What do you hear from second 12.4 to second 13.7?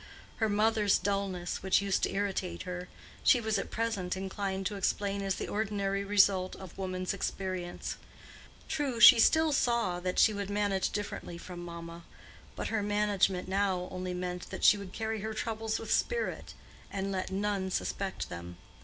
but her management